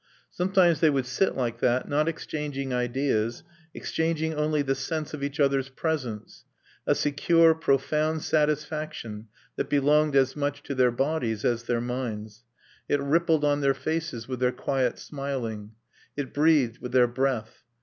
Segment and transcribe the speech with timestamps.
[0.31, 5.39] Sometimes they would sit like that, not exchanging ideas, exchanging only the sense of each
[5.39, 6.43] other's presence,
[6.87, 9.27] a secure, profound satisfaction
[9.57, 12.43] that belonged as much to their bodies as their minds;
[12.89, 15.73] it rippled on their faces with their quiet smiling,
[16.17, 17.61] it breathed with their breath.